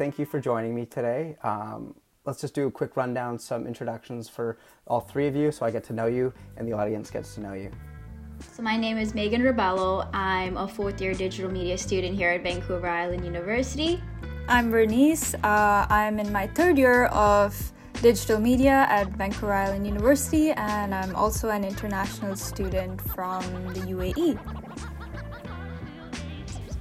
[0.00, 1.36] thank you for joining me today.
[1.42, 1.94] Um,
[2.24, 5.70] let's just do a quick rundown, some introductions for all three of you so I
[5.70, 7.70] get to know you and the audience gets to know you.
[8.54, 10.08] So, my name is Megan Rebello.
[10.14, 14.02] I'm a fourth year digital media student here at Vancouver Island University.
[14.48, 15.34] I'm Bernice.
[15.34, 17.52] Uh, I'm in my third year of
[18.00, 23.42] digital media at Vancouver Island University, and I'm also an international student from
[23.74, 24.38] the UAE.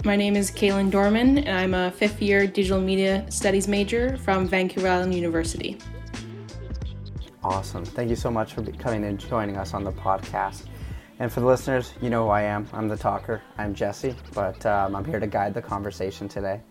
[0.06, 4.48] My name is Kaylin Dorman, and I'm a fifth year digital media studies major from
[4.48, 5.78] Vancouver Island University.
[7.44, 7.84] Awesome.
[7.84, 10.68] Thank you so much for coming and joining us on the podcast.
[11.20, 12.66] And for the listeners, you know who I am.
[12.72, 13.42] I'm the talker.
[13.58, 16.62] I'm Jesse, but um, I'm here to guide the conversation today.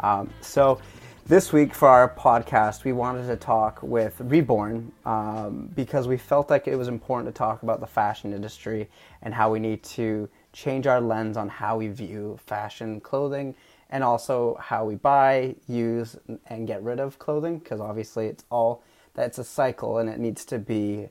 [0.00, 0.78] Um, so,
[1.26, 6.50] this week for our podcast, we wanted to talk with Reborn um, because we felt
[6.50, 8.90] like it was important to talk about the fashion industry
[9.22, 13.54] and how we need to change our lens on how we view fashion clothing
[13.90, 18.82] and also how we buy, use, and get rid of clothing because obviously it's all
[19.14, 21.08] that's a cycle and it needs to be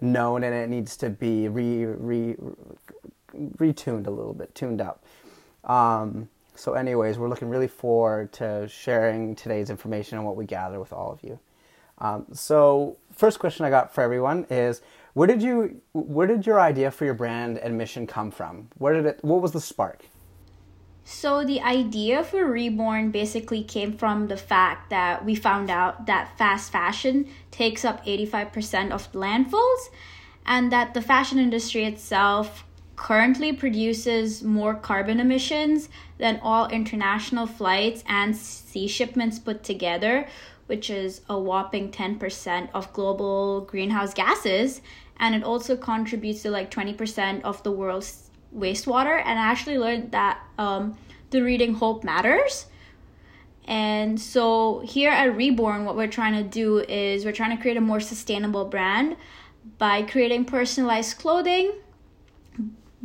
[0.00, 2.36] known and it needs to be re, re,
[3.56, 5.04] retuned a little bit, tuned up.
[5.64, 10.78] Um, so, anyways, we're looking really forward to sharing today's information and what we gather
[10.78, 11.38] with all of you.
[11.98, 14.82] Um, so, first question I got for everyone is,
[15.14, 18.68] where did you, where did your idea for your brand and mission come from?
[18.76, 20.04] Where did it, what was the spark?
[21.04, 26.36] So the idea for Reborn basically came from the fact that we found out that
[26.38, 29.88] fast fashion takes up 85% of landfills
[30.46, 32.64] and that the fashion industry itself
[32.96, 40.26] currently produces more carbon emissions than all international flights and sea shipments put together,
[40.66, 44.80] which is a whopping 10% of global greenhouse gases.
[45.18, 49.22] And it also contributes to like 20% of the world's wastewater.
[49.24, 50.96] And I actually learned that um,
[51.30, 52.66] the reading Hope Matters.
[53.66, 57.76] And so here at Reborn, what we're trying to do is we're trying to create
[57.76, 59.16] a more sustainable brand
[59.78, 61.72] by creating personalized clothing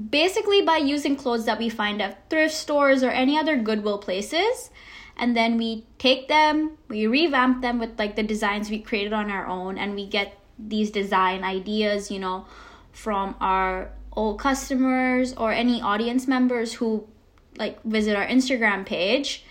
[0.09, 4.69] basically by using clothes that we find at thrift stores or any other goodwill places
[5.17, 9.29] and then we take them we revamp them with like the designs we created on
[9.29, 12.45] our own and we get these design ideas you know
[12.91, 17.07] from our old customers or any audience members who
[17.57, 19.45] like visit our instagram page.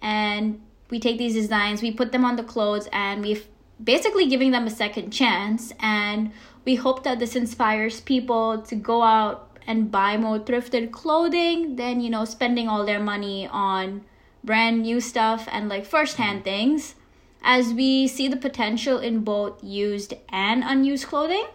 [0.00, 3.42] And we take these designs we put them on the clothes and we
[3.82, 5.72] basically giving them a second chance.
[5.80, 6.32] And
[6.64, 12.00] we hope that this inspires people to go out and buy more thrifted clothing than
[12.00, 14.04] you know spending all their money on
[14.44, 16.94] brand new stuff and like first hand things
[17.42, 21.46] as we see the potential in both used and unused clothing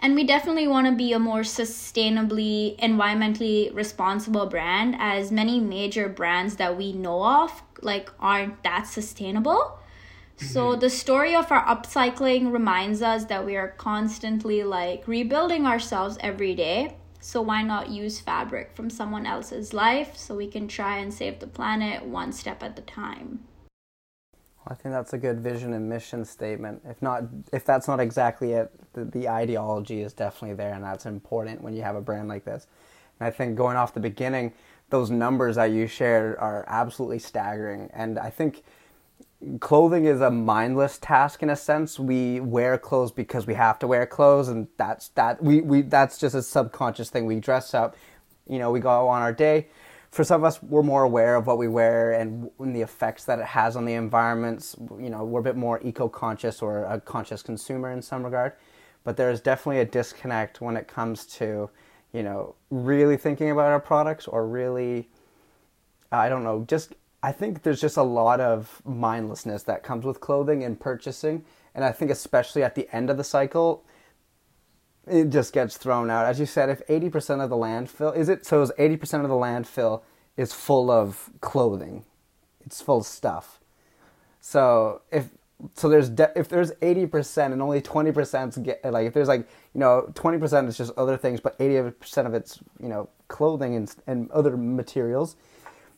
[0.00, 6.08] and we definitely want to be a more sustainably environmentally responsible brand as many major
[6.08, 9.78] brands that we know of like aren't that sustainable
[10.40, 10.80] so mm-hmm.
[10.80, 16.54] the story of our upcycling reminds us that we are constantly like rebuilding ourselves every
[16.54, 16.96] day.
[17.20, 21.40] So why not use fabric from someone else's life so we can try and save
[21.40, 23.40] the planet one step at a time.
[24.70, 26.82] I think that's a good vision and mission statement.
[26.86, 31.06] If not, if that's not exactly it, the, the ideology is definitely there, and that's
[31.06, 32.66] important when you have a brand like this.
[33.18, 34.52] And I think going off the beginning,
[34.90, 37.90] those numbers that you shared are absolutely staggering.
[37.94, 38.62] And I think
[39.60, 41.98] clothing is a mindless task in a sense.
[41.98, 45.42] We wear clothes because we have to wear clothes, and that's that.
[45.42, 47.24] We, we that's just a subconscious thing.
[47.24, 47.96] We dress up,
[48.46, 49.68] you know, we go on our day.
[50.18, 53.24] For some of us, we're more aware of what we wear and, and the effects
[53.26, 54.74] that it has on the environments.
[54.98, 58.54] You know, we're a bit more eco-conscious or a conscious consumer in some regard.
[59.04, 61.70] But there is definitely a disconnect when it comes to,
[62.12, 65.08] you know, really thinking about our products or really,
[66.10, 70.18] I don't know, just I think there's just a lot of mindlessness that comes with
[70.18, 71.44] clothing and purchasing.
[71.76, 73.84] And I think, especially at the end of the cycle,
[75.10, 76.26] it just gets thrown out.
[76.26, 79.34] As you said, if 80% of the landfill is it so, is 80% of the
[79.34, 80.02] landfill
[80.36, 82.04] is full of clothing,
[82.64, 83.60] it's full of stuff.
[84.40, 85.30] So if
[85.74, 89.80] so there's de- if there's 80% and only 20% get like if there's like you
[89.80, 94.30] know 20% is just other things but 80% of it's you know clothing and and
[94.30, 95.34] other materials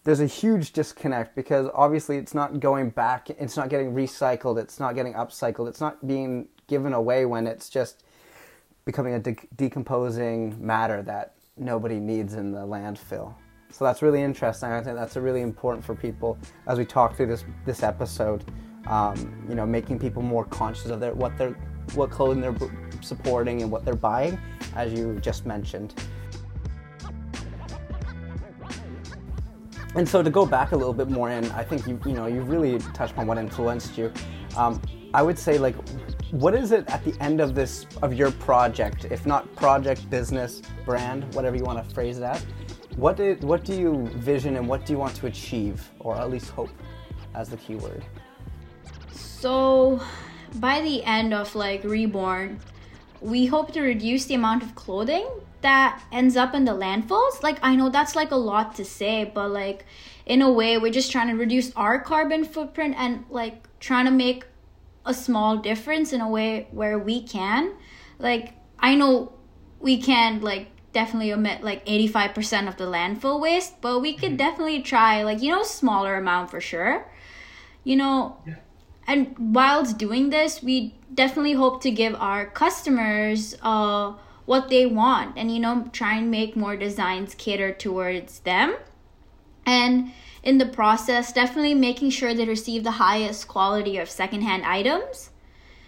[0.05, 4.81] there's a huge disconnect because obviously it's not going back, it's not getting recycled, it's
[4.81, 8.03] not getting upcycled, it's not being given away when it's just
[8.85, 13.35] becoming a de- decomposing matter that nobody needs in the landfill.
[13.71, 14.71] So that's really interesting.
[14.71, 18.45] I think that's really important for people as we talk through this this episode.
[18.87, 21.57] Um, you know, making people more conscious of their what they're
[21.95, 24.39] what clothing they're supporting and what they're buying,
[24.75, 25.95] as you just mentioned.
[29.95, 32.27] and so to go back a little bit more, and I think you you know
[32.27, 34.13] you really touched on what influenced you.
[34.57, 34.81] Um,
[35.13, 35.75] I would say like,
[36.31, 40.63] what is it at the end of this of your project, if not project, business,
[40.85, 42.45] brand, whatever you want to phrase it as?
[42.97, 46.31] What did what do you vision and what do you want to achieve, or at
[46.31, 46.71] least hope,
[47.35, 48.05] as the keyword?
[49.13, 50.01] So,
[50.57, 52.61] by the end of like Reborn,
[53.21, 55.29] we hope to reduce the amount of clothing
[55.63, 57.43] that ends up in the landfills.
[57.43, 59.85] Like, I know that's like a lot to say, but like,
[60.27, 64.11] in a way, we're just trying to reduce our carbon footprint and like trying to
[64.11, 64.45] make
[65.05, 67.73] a small difference in a way where we can.
[68.19, 69.33] Like, I know
[69.79, 74.37] we can like definitely omit like 85% of the landfill waste, but we could mm-hmm.
[74.37, 77.11] definitely try like, you know, smaller amount for sure.
[77.85, 78.57] You know, yeah.
[79.07, 84.13] and whilst doing this, we definitely hope to give our customers uh
[84.47, 88.75] what they want and you know try and make more designs cater towards them
[89.67, 90.11] and
[90.43, 95.31] in the process definitely making sure they receive the highest quality of secondhand items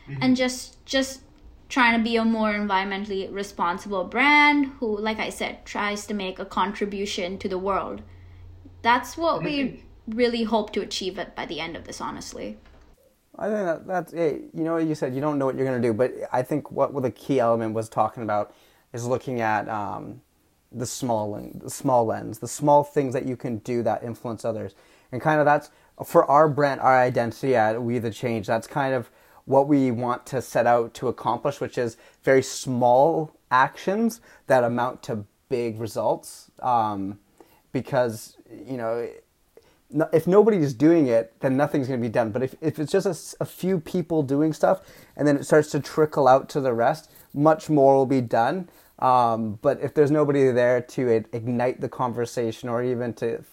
[0.09, 0.23] mm-hmm.
[0.23, 1.23] and just just
[1.69, 6.39] trying to be a more environmentally responsible brand who like i said tries to make
[6.39, 8.03] a contribution to the world
[8.83, 12.59] that's what we really hope to achieve it by the end of this honestly
[13.39, 14.51] I think that that's it.
[14.53, 16.71] You know, you said you don't know what you're going to do, but I think
[16.71, 18.55] what, what the key element was talking about
[18.93, 20.21] is looking at um,
[20.75, 24.75] the small the small lens, the small things that you can do that influence others,
[25.11, 25.71] and kind of that's
[26.05, 28.47] for our brand, our identity at We the Change.
[28.47, 29.11] That's kind of
[29.45, 35.03] what we want to set out to accomplish, which is very small actions that amount
[35.05, 36.51] to big results.
[36.61, 37.19] Um,
[37.73, 39.09] because you know
[40.13, 42.31] if nobody's doing it, then nothing's going to be done.
[42.31, 44.81] But if, if it's just a, a, few people doing stuff
[45.17, 48.69] and then it starts to trickle out to the rest, much more will be done.
[49.03, 53.45] Um, but if there's nobody there to ignite the conversation or even to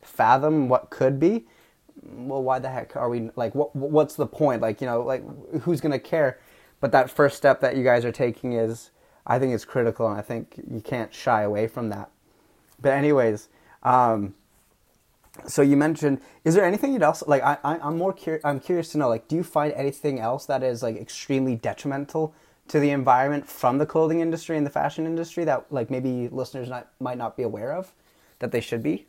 [0.00, 1.44] fathom what could be,
[2.04, 3.52] well, why the heck are we like?
[3.54, 4.62] What what's the point?
[4.62, 5.24] Like you know, like
[5.62, 6.38] who's to care?
[6.80, 8.90] But that first step that you guys are taking is,
[9.26, 12.10] I think, is critical, and I think you can't shy away from that.
[12.80, 13.48] But anyways.
[13.82, 14.34] Um,
[15.46, 18.90] so you mentioned is there anything else like I, I i'm more curious i'm curious
[18.90, 22.34] to know like do you find anything else that is like extremely detrimental
[22.72, 26.68] to the environment from the clothing industry and the fashion industry that like maybe listeners
[26.68, 27.92] not, might not be aware of
[28.40, 29.06] that they should be?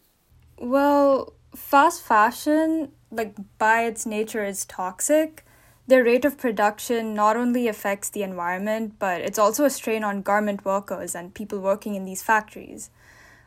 [0.60, 5.46] Well fast fashion like by its nature is toxic.
[5.88, 10.22] Their rate of production not only affects the environment but it's also a strain on
[10.22, 12.90] garment workers and people working in these factories.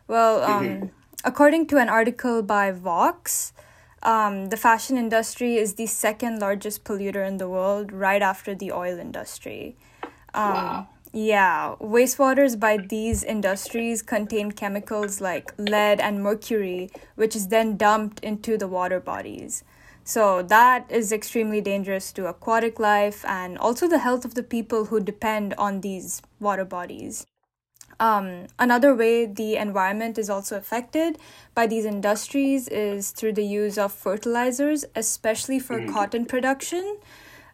[0.08, 0.86] Well um, mm-hmm
[1.26, 3.52] According to an article by Vox,
[4.04, 8.70] um, the fashion industry is the second largest polluter in the world, right after the
[8.70, 9.76] oil industry.
[10.36, 10.88] Um, wow.
[11.12, 18.20] Yeah, wastewaters by these industries contain chemicals like lead and mercury, which is then dumped
[18.20, 19.64] into the water bodies.
[20.04, 24.84] So, that is extremely dangerous to aquatic life and also the health of the people
[24.84, 27.26] who depend on these water bodies.
[27.98, 31.18] Um, another way the environment is also affected
[31.54, 35.94] by these industries is through the use of fertilizers, especially for mm-hmm.
[35.94, 36.98] cotton production.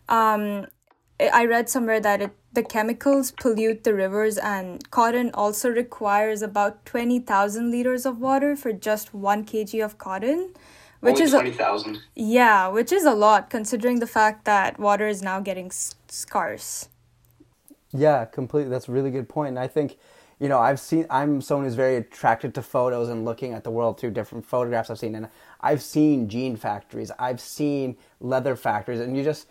[0.08, 0.66] Um,
[1.20, 6.84] I read somewhere that it, the chemicals pollute the rivers, and cotton also requires about
[6.84, 10.54] 20,000 liters of water for just one kg of cotton.
[11.00, 12.00] Which Only is 20,000.
[12.14, 16.88] Yeah, which is a lot considering the fact that water is now getting s- scarce.
[17.92, 18.70] Yeah, completely.
[18.70, 19.50] That's a really good point.
[19.50, 19.98] And I think
[20.42, 23.70] you know, I've seen, I'm someone who's very attracted to photos and looking at the
[23.70, 25.14] world through different photographs I've seen.
[25.14, 25.28] And
[25.60, 29.46] I've seen jean factories, I've seen leather factories, and you just,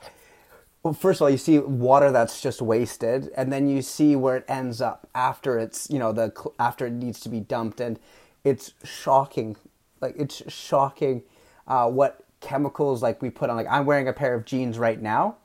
[0.83, 4.37] well, first of all, you see water that's just wasted, and then you see where
[4.37, 7.79] it ends up after it's, you know, the, after it needs to be dumped.
[7.79, 7.99] And
[8.43, 9.57] it's shocking.
[9.99, 11.23] Like, it's shocking
[11.67, 13.55] uh, what chemicals, like, we put on.
[13.55, 15.37] Like, I'm wearing a pair of jeans right now,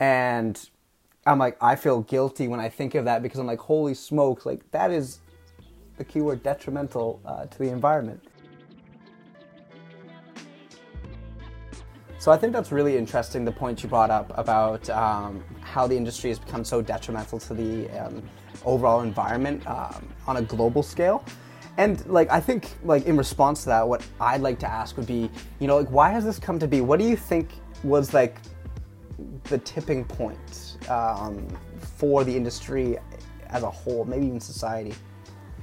[0.00, 0.68] and
[1.26, 4.46] I'm like, I feel guilty when I think of that because I'm like, holy smokes,
[4.46, 5.18] like that is
[5.98, 8.22] the keyword detrimental uh, to the environment.
[12.26, 15.96] So I think that's really interesting, the point you brought up about um, how the
[15.96, 18.20] industry has become so detrimental to the um,
[18.64, 21.24] overall environment um, on a global scale.
[21.76, 25.06] And like I think like in response to that, what I'd like to ask would
[25.06, 25.30] be,
[25.60, 26.80] you know, like why has this come to be?
[26.80, 27.48] What do you think
[27.84, 28.38] was like
[29.44, 31.46] the tipping point um,
[31.78, 32.98] for the industry
[33.50, 34.94] as a whole, maybe even society?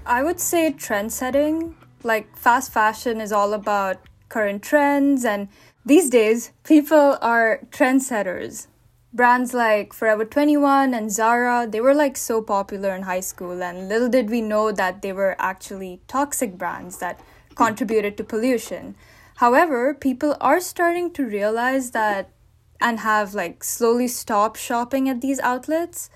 [0.06, 1.76] I would say trend setting.
[2.04, 3.98] Like fast fashion is all about
[4.30, 5.50] current trends, and
[5.86, 8.68] these days people are trendsetters.
[9.14, 13.88] Brands like Forever 21 and Zara, they were like so popular in high school, and
[13.88, 17.20] little did we know that they were actually toxic brands that
[17.56, 18.96] contributed to pollution.
[19.36, 22.30] However, people are starting to realize that
[22.82, 26.10] and have like slowly stopped shopping at these outlets.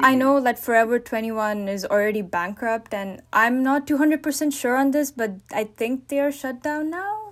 [0.00, 0.18] I Mm-hmm.
[0.18, 5.32] know that Forever 21 is already bankrupt, and I'm not 200% sure on this, but
[5.52, 7.25] I think they are shut down now.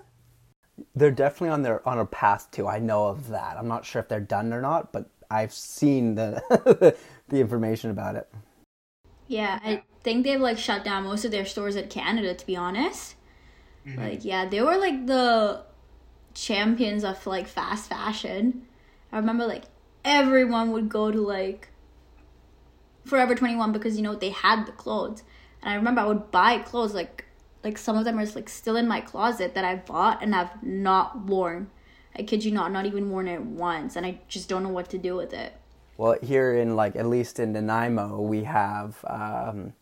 [0.94, 2.66] They're definitely on their on a path to.
[2.66, 3.56] I know of that.
[3.56, 6.96] I'm not sure if they're done or not, but I've seen the
[7.28, 8.28] the information about it.
[9.26, 12.34] Yeah, I think they've like shut down most of their stores in Canada.
[12.34, 13.14] To be honest,
[13.86, 14.00] mm-hmm.
[14.00, 15.62] like yeah, they were like the
[16.34, 18.66] champions of like fast fashion.
[19.12, 19.64] I remember like
[20.04, 21.68] everyone would go to like
[23.04, 25.22] Forever Twenty One because you know they had the clothes,
[25.62, 27.23] and I remember I would buy clothes like
[27.64, 30.62] like some of them are like still in my closet that I bought and I've
[30.62, 31.70] not worn.
[32.16, 34.88] I kid you not, not even worn it once, and I just don't know what
[34.90, 35.52] to do with it.
[35.96, 39.72] Well, here in like at least in Nanaimo, we have um,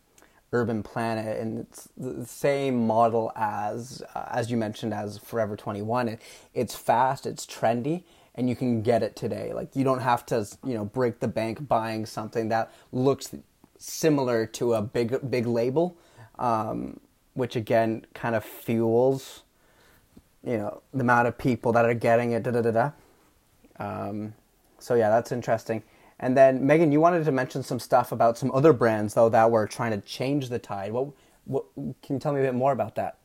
[0.53, 5.83] Urban Planet, and it's the same model as uh, as you mentioned as Forever Twenty
[5.83, 6.09] One.
[6.09, 6.23] It,
[6.55, 9.53] it's fast, it's trendy, and you can get it today.
[9.53, 13.35] Like you don't have to you know break the bank buying something that looks
[13.79, 15.99] similar to a big big label,
[16.39, 17.01] um,
[17.35, 19.43] which again kind of fuels
[20.45, 22.43] you know the amount of people that are getting it.
[22.43, 22.91] Da da da da.
[23.79, 24.35] Um,
[24.79, 25.83] so yeah, that's interesting.
[26.19, 29.51] And then Megan, you wanted to mention some stuff about some other brands though that
[29.51, 30.93] were trying to change the tide.
[30.93, 31.09] What,
[31.45, 33.19] what can you tell me a bit more about that?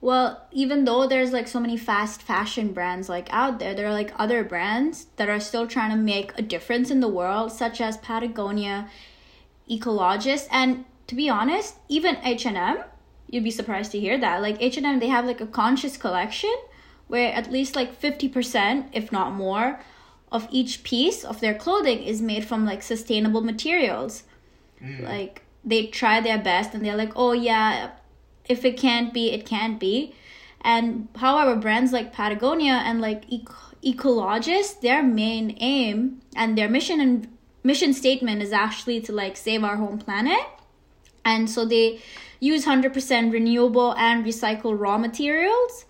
[0.00, 3.92] Well, even though there's like so many fast fashion brands like out there, there are
[3.92, 7.80] like other brands that are still trying to make a difference in the world, such
[7.80, 8.88] as Patagonia,
[9.68, 12.78] Ecologyst, and to be honest, even H&M.
[13.28, 14.42] You'd be surprised to hear that.
[14.42, 16.54] Like H&M, they have like a conscious collection
[17.08, 19.80] where at least like 50%, if not more,
[20.30, 24.24] of each piece of their clothing is made from like sustainable materials.
[24.82, 25.04] Mm.
[25.04, 27.92] Like they try their best and they're like, "Oh yeah,
[28.46, 30.14] if it can't be, it can't be."
[30.60, 37.00] And however, brands like Patagonia and like Eco- Ecologyst, their main aim and their mission
[37.00, 37.28] and
[37.62, 40.44] mission statement is actually to like save our home planet.
[41.24, 42.00] And so they
[42.40, 45.84] use 100% renewable and recycled raw materials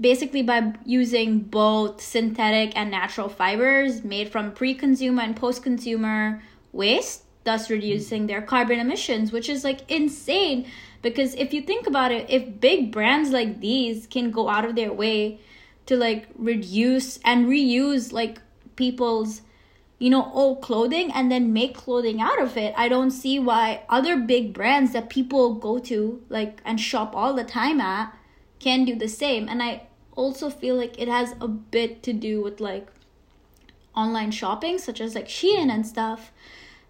[0.00, 7.68] basically by using both synthetic and natural fibers made from pre-consumer and post-consumer waste thus
[7.68, 7.74] hmm.
[7.74, 10.66] reducing their carbon emissions which is like insane.
[11.00, 14.74] Because if you think about it if big brands like these can go out of
[14.74, 15.40] their way
[15.86, 18.40] to like reduce and reuse like
[18.76, 19.42] people's
[19.98, 22.72] you know old clothing and then make clothing out of it.
[22.76, 27.34] I don't see why other big brands that people go to like and shop all
[27.34, 28.16] the time at
[28.60, 29.48] can do the same.
[29.48, 32.88] And i also feel like it has a bit to do with like
[33.94, 36.32] online shopping such as like shein and stuff.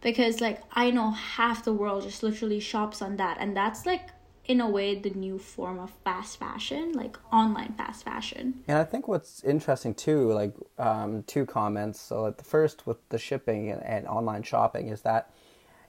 [0.00, 3.38] Because like i know half the world just literally shops on that.
[3.40, 4.10] And that's like
[4.48, 8.84] in a way the new form of fast fashion like online fast fashion And I
[8.84, 12.00] think what's interesting too, like um, two comments.
[12.00, 15.30] So like the first with the shipping and, and online shopping is that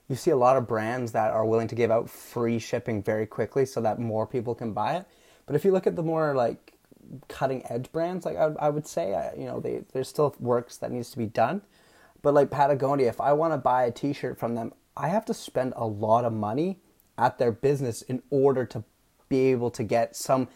[0.08, 3.26] you see a lot of brands that are willing to give out free shipping very
[3.26, 5.06] quickly so that more people can buy it.
[5.46, 6.74] But if you look at the more like
[7.28, 10.76] cutting edge brands, like I, I would say, uh, you know, they there's still works
[10.78, 11.62] that needs to be done.
[12.22, 15.34] But like Patagonia, if I want to buy a T-shirt from them, I have to
[15.34, 16.80] spend a lot of money
[17.20, 18.82] at their business in order to
[19.28, 20.48] be able to get some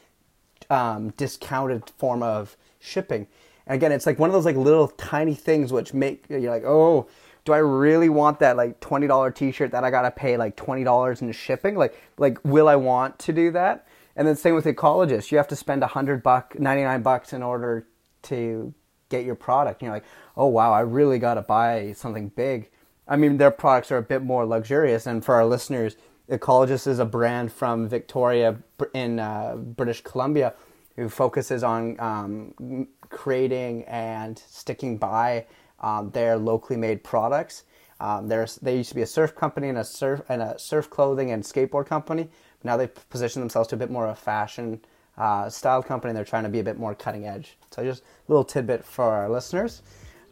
[0.70, 3.26] um, discounted form of shipping.
[3.66, 6.64] And again, it's like one of those like little tiny things which make you're like,
[6.64, 7.06] oh,
[7.44, 10.84] do I really want that like twenty dollar T-shirt that I gotta pay like twenty
[10.84, 11.76] dollars in shipping?
[11.76, 13.86] Like, like will I want to do that?
[14.16, 17.32] And then same with ecologysts, you have to spend a hundred buck, ninety nine bucks
[17.32, 17.86] in order
[18.22, 18.72] to
[19.08, 19.80] get your product.
[19.80, 20.04] And you're like,
[20.36, 22.70] oh wow, I really gotta buy something big.
[23.06, 25.96] I mean, their products are a bit more luxurious, and for our listeners,
[26.28, 28.56] Ecologyst is a brand from Victoria
[28.94, 30.54] in uh, British Columbia
[30.96, 35.44] who focuses on um, creating and sticking by
[35.80, 37.64] um, their locally made products.
[38.00, 41.30] Um, they used to be a surf company and a surf and a surf clothing
[41.30, 42.28] and skateboard company.
[42.62, 44.80] Now they've positioned themselves to a bit more of a fashion
[45.18, 46.10] uh, style company.
[46.10, 47.56] And they're trying to be a bit more cutting edge.
[47.70, 49.82] So just a little tidbit for our listeners.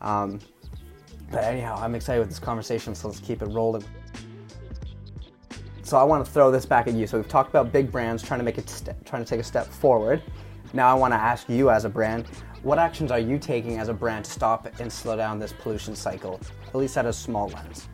[0.00, 0.40] Um,
[1.30, 3.84] but anyhow, I'm excited with this conversation, so let's keep it rolling.
[5.92, 7.06] So I want to throw this back at you.
[7.06, 9.44] So we've talked about big brands trying to make it, st- trying to take a
[9.44, 10.22] step forward.
[10.72, 12.24] Now I want to ask you, as a brand,
[12.62, 15.94] what actions are you taking as a brand to stop and slow down this pollution
[15.94, 17.90] cycle, at least at a small lens?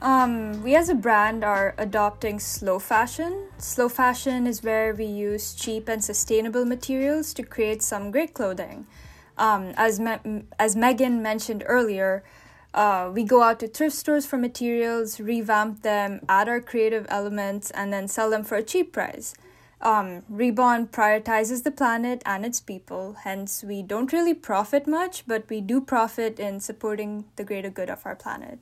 [0.00, 3.48] Um, we as a brand are adopting slow fashion.
[3.58, 8.86] Slow fashion is where we use cheap and sustainable materials to create some great clothing.
[9.36, 12.24] Um, as Me- as Megan mentioned earlier,
[12.76, 17.72] uh, we go out to thrift stores for materials, revamp them, add our creative elements,
[17.72, 19.34] and then sell them for a cheap price.
[19.80, 25.48] um, Reborn prioritizes the planet and its people, hence, we don't really profit much, but
[25.48, 28.58] we do profit in supporting the greater good of our planet.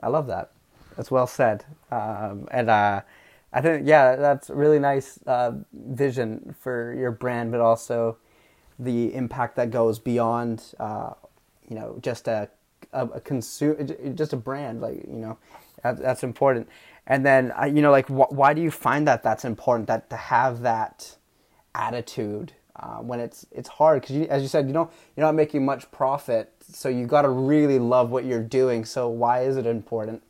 [0.00, 0.52] I love that.
[0.96, 1.64] That's well said.
[1.90, 3.02] Um, and uh,
[3.52, 8.18] I think, yeah, that's really nice uh, vision for your brand, but also
[8.78, 11.14] the impact that goes beyond, uh,
[11.68, 12.48] you know, just a,
[12.96, 13.76] a, a consume,
[14.14, 14.80] just a brand.
[14.80, 15.38] Like, you know,
[15.82, 16.68] that, that's important.
[17.06, 19.86] And then, you know, like, wh- why do you find that that's important?
[19.88, 21.16] That to have that
[21.74, 25.64] attitude uh, when it's it's hard because, as you said, you know, you're not making
[25.64, 28.84] much profit, so you got to really love what you're doing.
[28.84, 30.22] So why is it important?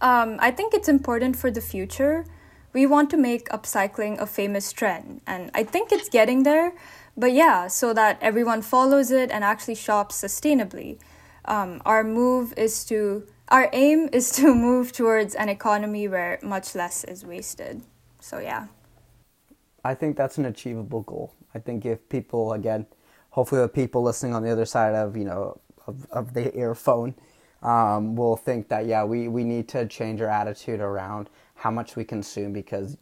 [0.00, 2.24] Um, I think it's important for the future.
[2.72, 6.74] We want to make upcycling a famous trend, and I think it's getting there.
[7.16, 10.98] But yeah, so that everyone follows it and actually shops sustainably.
[11.48, 16.74] Um, our move is to our aim is to move towards an economy where much
[16.74, 17.82] less is wasted.
[18.20, 18.66] So yeah.
[19.82, 21.34] I think that's an achievable goal.
[21.54, 22.86] I think if people again,
[23.30, 27.14] hopefully the people listening on the other side of you know of, of the earphone
[27.62, 31.96] um, will think that yeah we, we need to change our attitude around how much
[31.96, 32.98] we consume because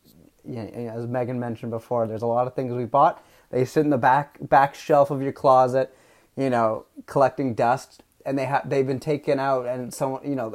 [0.49, 3.25] you know, as Megan mentioned before, there's a lot of things we bought.
[3.51, 5.93] They sit in the back back shelf of your closet,
[6.37, 10.53] you know, collecting dust and they have they've been taken out, and someone you know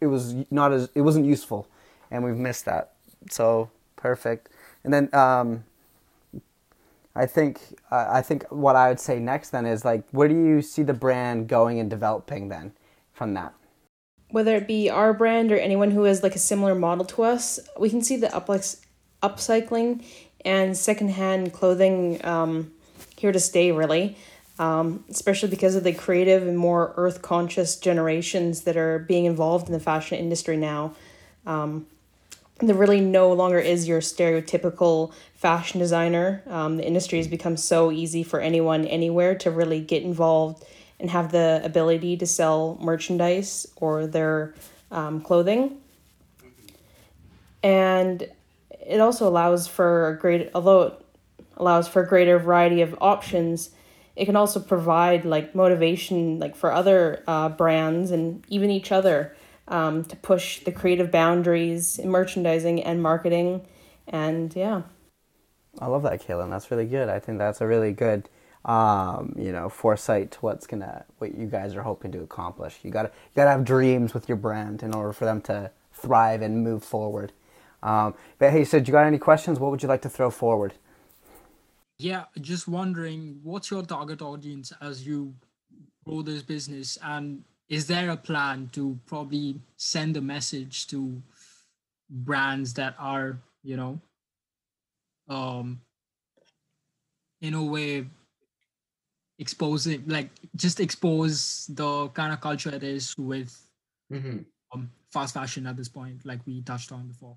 [0.00, 1.66] it was not as it wasn't useful,
[2.10, 2.92] and we've missed that.
[3.30, 4.50] So perfect.
[4.84, 5.64] And then um,
[7.16, 10.34] I think uh, I think what I would say next then is like, where do
[10.34, 12.72] you see the brand going and developing then
[13.12, 13.54] from that?
[14.30, 17.58] Whether it be our brand or anyone who has like a similar model to us,
[17.78, 18.28] we can see the
[19.22, 20.04] upcycling
[20.44, 22.72] and secondhand clothing um,
[23.16, 23.72] here to stay.
[23.72, 24.16] Really,
[24.58, 29.66] um, especially because of the creative and more earth conscious generations that are being involved
[29.66, 30.94] in the fashion industry now.
[31.46, 31.86] Um,
[32.58, 36.42] there really no longer is your stereotypical fashion designer.
[36.46, 40.64] Um, the industry has become so easy for anyone anywhere to really get involved
[41.00, 44.54] and have the ability to sell merchandise or their
[44.92, 45.78] um, clothing.
[47.64, 48.28] And
[48.86, 51.06] it also allows for a great, although it
[51.56, 53.70] allows for a greater variety of options,
[54.16, 59.34] it can also provide like motivation like for other uh, brands and even each other
[59.68, 63.66] um, to push the creative boundaries in merchandising and marketing.
[64.06, 64.82] And yeah.
[65.80, 66.50] I love that kaylin.
[66.50, 67.08] That's really good.
[67.08, 68.28] I think that's a really good
[68.64, 72.78] um, you know foresight to what's gonna what you guys are hoping to accomplish.
[72.82, 76.40] You gotta you gotta have dreams with your brand in order for them to thrive
[76.40, 77.32] and move forward.
[77.82, 79.58] Um, but hey so do you got any questions?
[79.58, 80.74] What would you like to throw forward
[81.98, 85.34] yeah, just wondering what's your target audience as you
[86.04, 86.98] grow this business?
[87.02, 91.22] And is there a plan to probably send a message to
[92.10, 94.00] brands that are, you know,
[95.28, 95.80] um
[97.40, 98.06] in a way
[99.38, 103.58] exposing like just expose the kind of culture it is with
[104.12, 104.38] mm-hmm.
[104.74, 107.36] um, fast fashion at this point like we touched on before?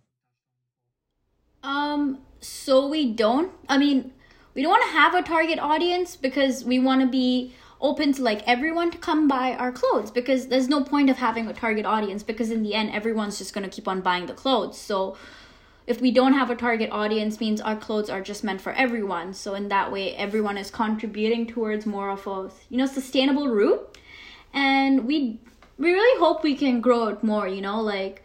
[1.63, 3.51] Um so we don't.
[3.69, 4.11] I mean
[4.57, 8.23] we don't want to have a target audience because we want to be open to
[8.23, 11.85] like everyone to come buy our clothes because there's no point of having a target
[11.85, 14.75] audience because in the end everyone's just going to keep on buying the clothes.
[14.75, 15.15] So
[15.85, 19.35] if we don't have a target audience means our clothes are just meant for everyone.
[19.35, 23.95] So in that way everyone is contributing towards more of a you know sustainable route.
[24.53, 25.39] And we
[25.77, 28.23] we really hope we can grow it more you know like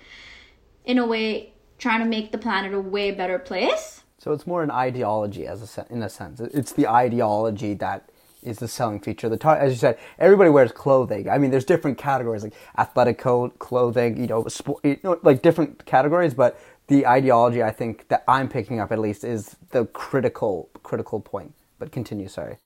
[0.86, 4.62] in a way trying to make the planet a way better place so it's more
[4.62, 6.38] an ideology, as a, in a sense.
[6.38, 8.08] It's the ideology that
[8.44, 9.28] is the selling feature.
[9.28, 11.28] The tar- as you said, everybody wears clothing.
[11.28, 15.42] I mean, there's different categories like athletic co- clothing, you know, sport, you know, like
[15.42, 16.34] different categories.
[16.34, 21.18] But the ideology, I think that I'm picking up at least, is the critical critical
[21.18, 21.52] point.
[21.80, 22.58] But continue, sorry.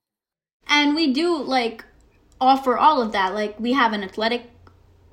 [0.69, 1.87] And we do like
[2.39, 3.33] offer all of that.
[3.33, 4.51] Like we have an athletic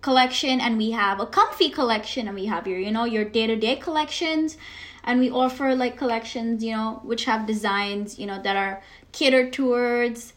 [0.01, 3.47] collection, and we have a comfy collection, and we have your you know your day
[3.47, 4.57] to day collections
[5.03, 9.51] and we offer like collections you know which have designs you know that are catered
[9.53, 10.33] towards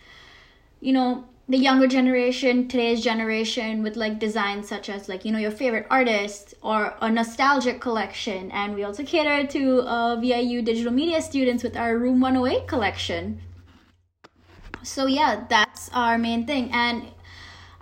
[0.80, 5.38] you know the younger generation today's generation with like designs such as like you know
[5.38, 8.50] your favorite artist or a nostalgic collection.
[8.50, 13.40] And we also cater to uh, viu digital media students with our room 108 collection.
[14.82, 16.70] So yeah that's our main thing.
[16.72, 17.06] And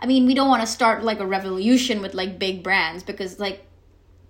[0.01, 3.39] i mean we don't want to start like a revolution with like big brands because
[3.39, 3.65] like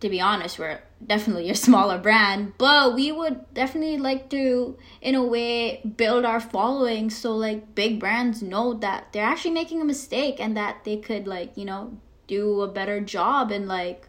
[0.04, 5.14] to be honest, we're definitely a smaller brand, but we would definitely like to, in
[5.14, 9.84] a way, build our following so like big brands know that they're actually making a
[9.84, 14.08] mistake and that they could like, you know, do a better job in like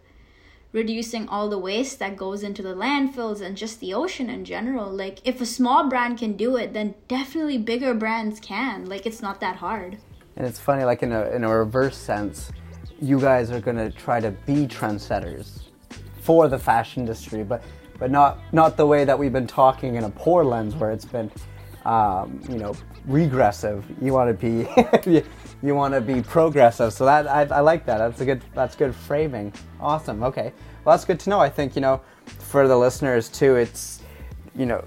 [0.74, 4.92] reducing all the waste that goes into the landfills and just the ocean in general.
[4.92, 8.86] Like, if a small brand can do it, then definitely bigger brands can.
[8.86, 9.98] Like, it's not that hard.
[10.36, 12.52] And it's funny, like in a in a reverse sense,
[13.00, 15.65] you guys are gonna try to be trendsetters
[16.26, 17.64] for the fashion industry, but
[18.00, 21.06] but not not the way that we've been talking in a poor lens where it's
[21.06, 21.32] been,
[21.86, 23.86] um, you know, regressive.
[24.02, 24.68] You want to be
[25.62, 26.94] you, want to be progressive.
[26.94, 28.00] So that I, I like that.
[28.00, 29.54] That's a good that's good framing.
[29.80, 30.24] Awesome.
[30.24, 30.52] Okay.
[30.84, 31.40] Well, that's good to know.
[31.40, 34.02] I think you know, for the listeners too, it's
[34.56, 34.84] you know,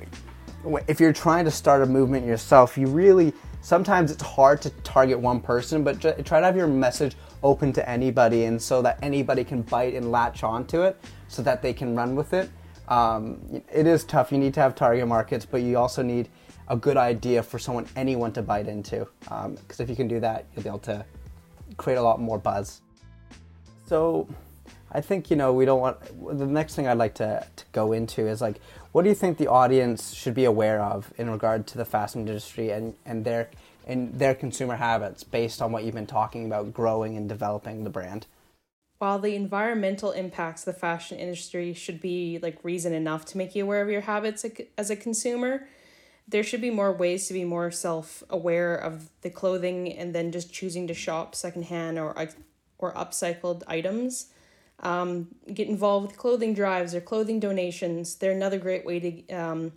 [0.89, 5.21] if you're trying to start a movement yourself, you really sometimes it's hard to target
[5.21, 9.45] one person, but try to have your message open to anybody, and so that anybody
[9.45, 10.97] can bite and latch onto it,
[11.29, 12.51] so that they can run with it.
[12.89, 14.33] Um, it is tough.
[14.33, 16.29] You need to have target markets, but you also need
[16.69, 19.07] a good idea for someone, anyone to bite into.
[19.21, 21.05] Because um, if you can do that, you'll be able to
[21.77, 22.81] create a lot more buzz.
[23.87, 24.29] So,
[24.91, 25.99] I think you know we don't want.
[26.39, 28.61] The next thing I'd like to, to go into is like,
[28.93, 32.23] what do you think the audience should be aware of in regard to the fashion
[32.23, 33.51] industry and and their
[33.89, 37.91] and their consumer habits based on what you've been talking about growing and developing the
[37.91, 38.27] brand?
[38.99, 43.55] While the environmental impacts of the fashion industry should be like reason enough to make
[43.55, 44.45] you aware of your habits
[44.77, 45.67] as a consumer,
[46.27, 50.31] there should be more ways to be more self aware of the clothing and then
[50.31, 52.15] just choosing to shop secondhand or
[52.79, 54.29] or upcycled items
[54.81, 58.17] um, get involved with clothing drives or clothing donations.
[58.17, 59.73] They're another great way to um,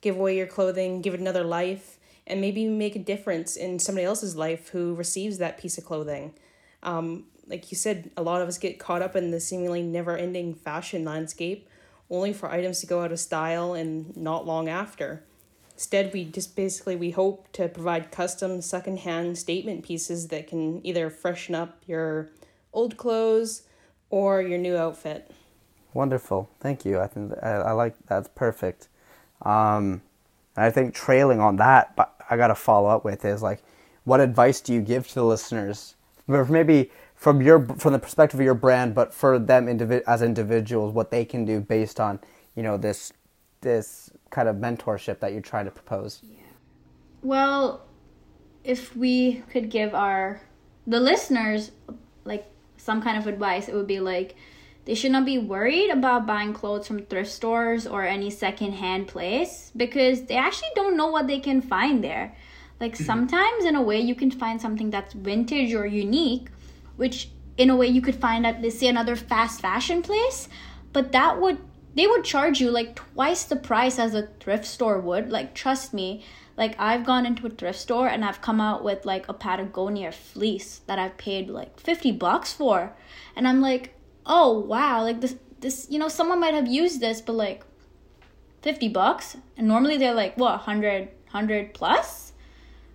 [0.00, 1.97] give away your clothing, give it another life,
[2.28, 6.34] and maybe make a difference in somebody else's life who receives that piece of clothing.
[6.82, 10.16] Um, like you said, a lot of us get caught up in the seemingly never
[10.16, 11.68] ending fashion landscape,
[12.10, 15.24] only for items to go out of style and not long after.
[15.72, 21.08] Instead, we just basically we hope to provide custom secondhand statement pieces that can either
[21.08, 22.28] freshen up your
[22.72, 23.62] old clothes
[24.10, 25.30] or your new outfit.
[25.94, 27.00] Wonderful, thank you.
[27.00, 28.88] I think I, I like that's perfect.
[29.42, 30.02] Um,
[30.56, 33.62] I think trailing on that, but I got to follow up with is like,
[34.04, 35.94] what advice do you give to the listeners?
[36.26, 40.92] Maybe from your from the perspective of your brand, but for them indivi- as individuals,
[40.92, 42.20] what they can do based on
[42.54, 43.12] you know this
[43.60, 46.20] this kind of mentorship that you're trying to propose.
[46.22, 46.42] Yeah.
[47.22, 47.86] Well,
[48.62, 50.40] if we could give our
[50.86, 51.72] the listeners
[52.24, 54.36] like some kind of advice, it would be like
[54.88, 59.70] they should not be worried about buying clothes from thrift stores or any secondhand place
[59.76, 62.34] because they actually don't know what they can find there.
[62.80, 63.04] Like mm-hmm.
[63.04, 66.48] sometimes in a way you can find something that's vintage or unique,
[66.96, 70.48] which in a way you could find at let's say another fast fashion place,
[70.94, 71.58] but that would
[71.94, 75.28] they would charge you like twice the price as a thrift store would.
[75.28, 76.24] Like trust me,
[76.56, 80.12] like I've gone into a thrift store and I've come out with like a Patagonia
[80.12, 82.96] fleece that I've paid like 50 bucks for.
[83.36, 83.94] And I'm like,
[84.28, 87.64] "Oh, wow, like this this, you know, someone might have used this but like
[88.62, 92.32] 50 bucks." And normally they're like, "What, 100 100 plus?"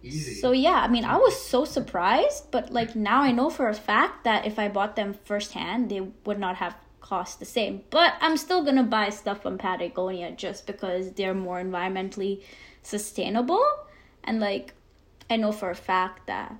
[0.03, 0.35] Easy.
[0.35, 3.73] So yeah, I mean, I was so surprised, but like now I know for a
[3.73, 7.83] fact that if I bought them firsthand, they would not have cost the same.
[7.89, 12.41] But I'm still gonna buy stuff from Patagonia just because they're more environmentally
[12.83, 13.65] sustainable
[14.23, 14.73] and like
[15.29, 16.55] i know for a fact that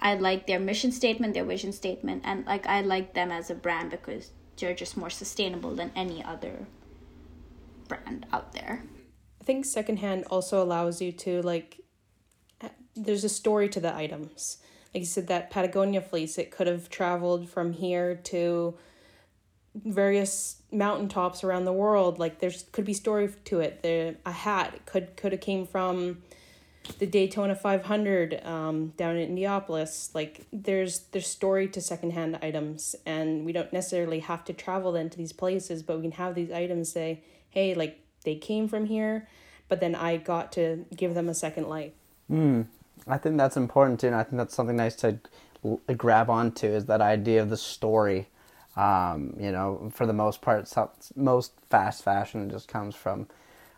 [0.00, 3.54] i like their mission statement their vision statement and like i like them as a
[3.54, 6.66] brand because they're just more sustainable than any other
[7.88, 8.84] brand out there.
[9.40, 11.80] I think secondhand also allows you to like
[12.94, 14.58] there's a story to the items.
[14.94, 18.76] Like you said that patagonia fleece it could have traveled from here to
[19.74, 22.18] various mountaintops around the world.
[22.18, 23.82] Like there's could be story to it.
[23.82, 26.22] The a hat could could have came from
[26.98, 33.44] the Daytona 500 um, down in Indianapolis like there's there's story to secondhand items and
[33.44, 36.50] we don't necessarily have to travel then to these places but we can have these
[36.50, 39.28] items say hey like they came from here
[39.68, 41.92] but then I got to give them a second life
[42.30, 42.66] mm,
[43.06, 45.18] I think that's important too and I think that's something nice to
[45.96, 48.28] grab onto is that idea of the story.
[48.76, 50.72] Um, you know, for the most part,
[51.16, 53.26] most fast fashion just comes from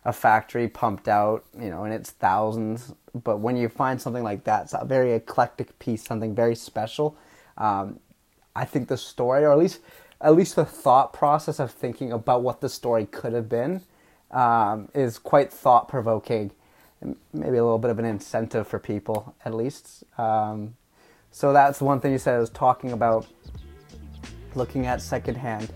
[0.05, 2.93] a factory pumped out, you know, and it's thousands.
[3.23, 7.15] But when you find something like that, it's a very eclectic piece, something very special.
[7.57, 7.99] Um,
[8.55, 9.79] I think the story, or at least
[10.21, 13.81] at least the thought process of thinking about what the story could have been,
[14.31, 16.51] um, is quite thought provoking.
[17.33, 20.05] Maybe a little bit of an incentive for people, at least.
[20.17, 20.75] Um,
[21.31, 23.27] so that's one thing you said is talking about
[24.55, 25.73] looking at secondhand.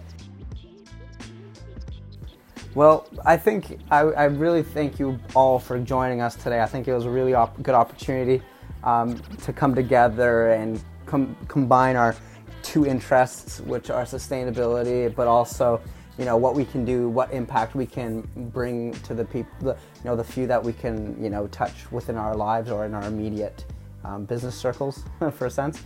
[2.77, 6.61] Well, I think I, I, really thank you all for joining us today.
[6.61, 8.39] I think it was a really op- good opportunity
[8.83, 12.15] um, to come together and com- combine our
[12.61, 15.81] two interests, which are sustainability, but also
[16.19, 18.21] you know what we can do, what impact we can
[18.53, 21.91] bring to the people, the, you know the few that we can you know touch
[21.91, 23.65] within our lives or in our immediate
[24.03, 25.81] um, business circles, for a sense.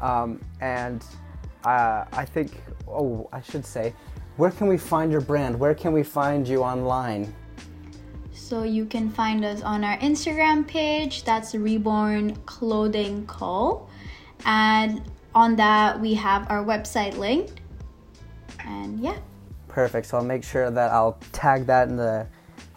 [0.00, 1.04] Um, and
[1.64, 3.94] uh, I think, oh, I should say,
[4.42, 5.56] where can we find your brand?
[5.56, 7.32] Where can we find you online?
[8.32, 11.22] So you can find us on our Instagram page.
[11.22, 13.86] That's Reborn Clothing Co.
[14.44, 17.60] And on that we have our website linked.
[18.58, 19.16] And yeah.
[19.68, 20.08] Perfect.
[20.08, 22.26] So I'll make sure that I'll tag that in the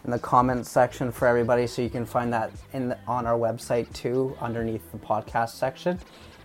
[0.04, 3.36] in the comments section for everybody, so you can find that in the, on our
[3.36, 5.98] website too, underneath the podcast section.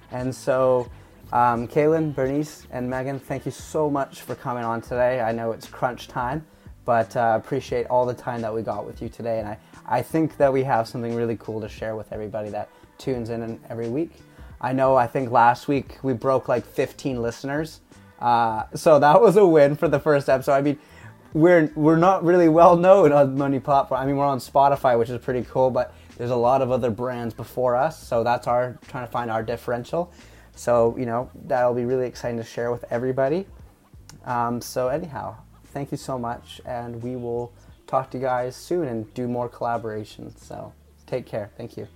[0.09, 0.89] And so,
[1.31, 5.21] um, Kaylin, Bernice, and Megan, thank you so much for coming on today.
[5.21, 6.45] I know it's crunch time,
[6.85, 9.39] but uh, appreciate all the time that we got with you today.
[9.39, 12.69] And I, I think that we have something really cool to share with everybody that
[12.97, 14.11] tunes in every week.
[14.59, 17.81] I know, I think last week we broke like 15 listeners.
[18.19, 20.53] Uh, so that was a win for the first episode.
[20.53, 20.77] I mean,
[21.33, 24.03] we're we're not really well known on many platforms.
[24.03, 26.91] I mean, we're on Spotify, which is pretty cool, but there's a lot of other
[26.91, 30.11] brands before us, so that's our trying to find our differential.
[30.55, 33.47] So you know that'll be really exciting to share with everybody.
[34.25, 35.37] Um, so anyhow,
[35.73, 37.53] thank you so much, and we will
[37.87, 40.39] talk to you guys soon and do more collaborations.
[40.39, 40.73] So
[41.07, 41.51] take care.
[41.57, 41.87] Thank you.